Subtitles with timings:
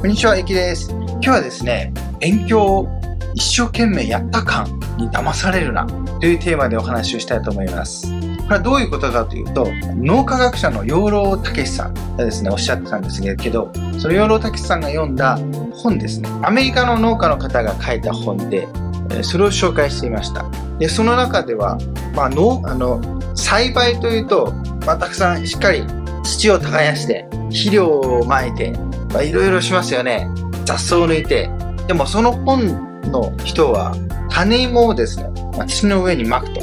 [0.00, 0.90] こんにちは、ゆきです。
[0.92, 2.88] 今日はですね、勉強を
[3.34, 4.64] 一生懸命やった感
[4.96, 8.06] に騙されるなというテーマでお話をしたいと思います。
[8.06, 8.12] こ
[8.48, 15.38] れはどういうことかというと、脳科学者の養老孟さんがですね、おっしゃってたんですけど、その養老孟さんが読んだ
[15.74, 18.68] 本ですね、アメリカの農家の方が書いた本で、
[19.20, 20.46] それを紹介していました。
[20.78, 21.76] で、その中では、
[22.14, 23.02] まあ、農、あの、
[23.36, 24.50] 栽培というと、
[24.86, 25.84] まあ、たくさんしっかり
[26.22, 28.72] 土を耕して、肥料をまいて、
[29.12, 30.28] まあ、いろいろしますよね。
[30.64, 31.50] 雑草を抜いて。
[31.86, 33.94] でもその本の人は、
[34.30, 36.60] 種芋をですね、まあ、土の上に巻くと。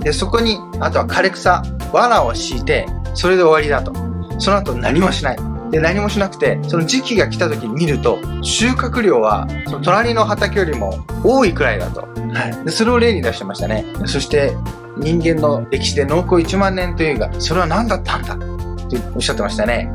[0.00, 3.92] で、そこに、あとは枯れ草、藁を敷いて、それで終わりだと。
[4.38, 5.38] その後何もしない。
[5.70, 12.00] で、何もしなくて、その時期が来た時に見ると、収穫量は、その隣の畑よりも多いくらいだと。
[12.00, 12.06] は
[12.62, 12.64] い。
[12.64, 13.84] で、それを例に出してましたね。
[14.06, 14.52] そして、
[14.96, 19.90] 人間の歴史で農耕1万年というが、それは何だったんだっておっしゃってましたね。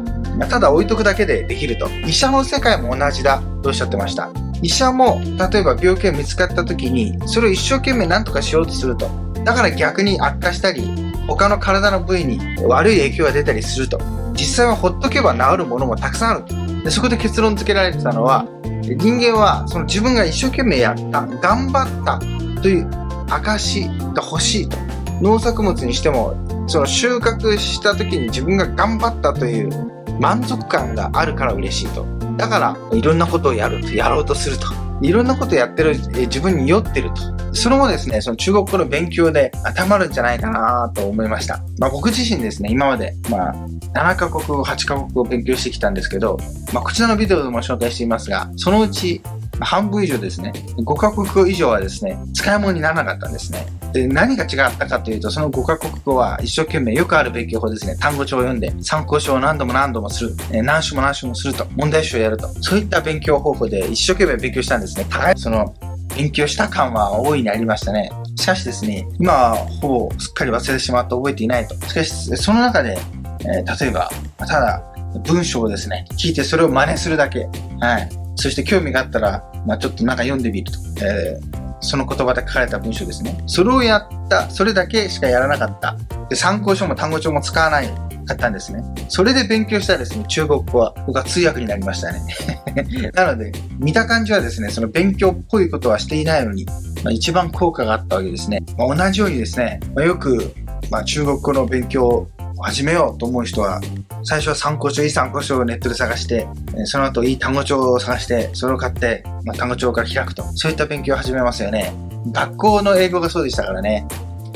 [0.50, 1.90] ただ置いとくだけでできると。
[2.06, 4.30] 医者の世界も同じだとおっしゃってました。
[4.62, 9.10] 医者も、例えば病気が見つかった時に、それを一生懸命何とかしようとすると。
[9.44, 10.90] だから逆に悪化したり、
[11.28, 14.00] 他の体の部位に悪い影響が出たりすると。
[14.34, 16.56] 実際はほっとけば治るものもたくさんあると。
[16.84, 18.46] でそこで結論付けられてたのは、
[18.84, 22.20] 人間はその自分が一生懸命やった、頑張った
[22.62, 22.90] という
[23.30, 24.78] 証が欲しいと。
[25.22, 26.36] 農作物にしても、
[26.68, 32.06] その収穫した時に自分が頑張ったという満足感があるから嬉しいと。
[32.38, 34.68] だから、いろんなことをやると、やろうとすると。
[35.02, 37.36] いろんなことをやってる、自分に酔ってると。
[37.54, 41.62] それもですね、その中国語の勉強で当まるんじゃないかなと思いました。
[41.80, 43.56] まあ僕自身ですね、今まで、まあ、
[43.94, 46.38] 7カ国語、8カ国を勉強してきたんですけど、
[46.74, 49.22] まあこちらのビデオでも紹介していますが、そのうち
[49.60, 53.66] 半分以上ですね、5カ国以上はですね、使い物にならなかったんですね。
[53.96, 65.06] で、何が違ったかというと、その5カ国語は一生懸命よくある勉強法ですね、単語帳を読んで、参考書を何度も何度もする、え何種も何種もすると、問題集をやると、そういった勉強方法で一生懸命勉強したんですね。
[65.38, 65.74] その、
[66.18, 68.12] 勉強した感は大いにありましたね。
[68.36, 71.76] しかしですね、今はほぼすっかり忘れてしまって覚えていないと。
[71.88, 72.98] しかし、その中で、
[73.42, 74.84] えー、例えば、ただ、
[75.24, 77.48] 文章をですね、聞いてそれを真似するだけ。
[77.80, 78.10] はい。
[78.36, 80.80] そして興味があったら、まあ、ちょっとなんか読んでみると。
[81.02, 83.38] えーその言葉で書かれた文章ですね。
[83.46, 85.96] それをやった、それだけしかやらなかった。
[86.30, 87.88] で参考書も単語帳も使わない
[88.26, 88.84] かったんですね。
[89.08, 92.22] それで勉強したらですね、中国語は僕は通訳になりましたね。
[93.14, 96.66] なので、見た感じはですね、その勉強っぽいことはしていないのに、
[97.04, 98.64] まあ、一番効果があったわけですね。
[98.78, 100.54] まあ、同じようにですね、まあ、よく、
[100.90, 102.28] まあ、中国語の勉強を
[102.62, 103.80] 始めようと思う人は、
[104.26, 106.48] 最初は参考書、いい参考書をネットで探して、
[106.86, 110.44] その後いい単語帳を探して、それを買って、まあ、単語帳から開くと。
[110.56, 111.94] そういった勉強を始めますよね。
[112.32, 114.08] 学校の英語がそうでしたからね。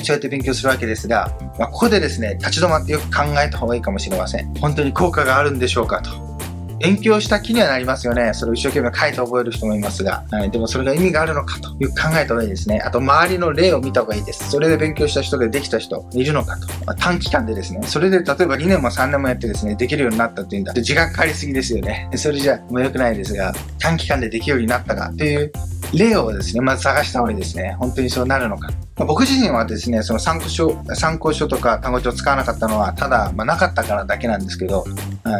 [0.04, 4.52] そうやって勉強するわけですが、まあ、ここでですね、立ち止まってよく考えた方がいいかもしれません。
[4.56, 6.29] 本当に効果があるんでしょうかと。
[6.80, 8.34] 勉強した気にはなりますよね。
[8.34, 12.80] それを一生懸命書いて覚える人もいますが、はい、でもそれが意味があるのかという考えた方がいいですね。
[12.80, 14.50] あと、周りの例を見た方がいいです。
[14.50, 16.68] それで勉強した人でできた人いるのかと。
[16.86, 20.74] まあ、短期間でですね、それで例えば2年も3年もやってですね、できるようになったっていうんだ。
[20.74, 22.10] 時間かかりすぎですよね。
[22.16, 25.52] それじゃもう良くないですが、短期間でできるようになったかという
[25.94, 27.76] 例をですね、まず探した方がいいですね。
[27.80, 28.70] 本当にそうなるのか。
[29.06, 34.84] 僕自身はですね、その参考書、参考書とか単語帳を使わなかったのは、ただ、まあ、なかったからだけなんですけど、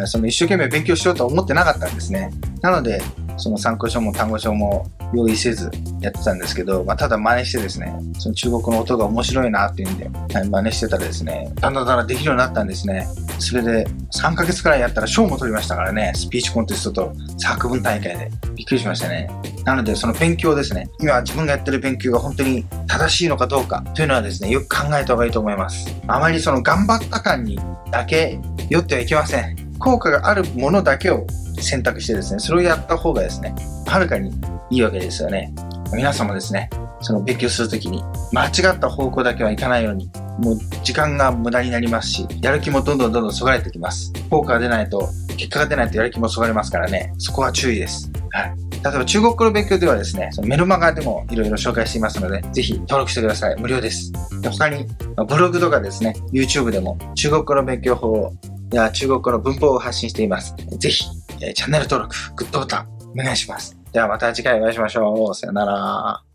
[0.06, 2.32] その一生懸命勉強しようと思ってなかったんですね。
[2.62, 3.02] なので、
[3.40, 13.08] その参考書も単語書も用意せずやってたんですけど、まあ、ただ真似してですね、その中国の音が面白いなっていうんで、はい、真似してたらですね、だんだんだんだんできるようになったんですね。
[13.40, 13.88] それで
[14.22, 18.32] 3ヶ月くらいやったら賞も取りましたからね、スピーチコンテストと作文大会で。
[18.56, 19.30] びっくりしましたね。
[19.64, 25.88] なので、その勉強ですね、今自分がやってる勉強が本当に正しいのかどうかというのはですね、よく考えた方がいいと思います。
[26.08, 27.58] あまりその頑張った感に
[27.90, 28.38] だけ
[28.70, 29.70] 酔ってはいけません。
[29.80, 31.26] 効果があるものだけを
[31.62, 33.54] 選択してですね、それをやった方がですね、
[33.86, 34.32] はるかに
[34.70, 35.54] いいわけですよね。
[35.94, 36.70] 皆さんもですね、
[37.02, 40.10] その勉強するときに間違った方向だけはいかないように、
[40.40, 44.14] もう時間が無駄になりますし、やる気もどんどんどんどんそがれてきます。
[44.30, 48.12] 効果が出ないと、結果が出ないとやる気もそがれますからね、そこは注意です。
[48.32, 48.54] はい。
[48.84, 53.56] 例えば中国語の勉強ではですね、そのメルマガでもいろいろ紹介していますので、ぜひ登録してください。
[53.60, 54.12] 無料です。
[54.42, 54.86] で他に、
[55.28, 58.32] ブログとかですね、YouTube でも中国語の勉強法
[58.72, 60.56] や中国語の文法を発信しています。
[60.78, 61.06] ぜひ、
[61.42, 63.78] えチャンネル登録、グッドボタン、お願いします。
[63.92, 65.36] ではまた次回お会いしましょう。
[65.36, 66.29] さよなら。